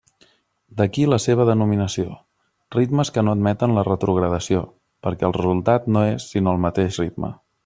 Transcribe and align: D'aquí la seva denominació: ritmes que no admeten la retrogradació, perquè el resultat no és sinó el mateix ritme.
D'aquí 0.79 1.03
la 1.09 1.19
seva 1.25 1.45
denominació: 1.49 2.15
ritmes 2.77 3.13
que 3.17 3.25
no 3.27 3.37
admeten 3.37 3.77
la 3.79 3.85
retrogradació, 3.91 4.65
perquè 5.09 5.31
el 5.31 5.39
resultat 5.41 5.91
no 5.95 6.07
és 6.17 6.31
sinó 6.35 6.57
el 6.57 6.65
mateix 6.69 7.03
ritme. 7.05 7.37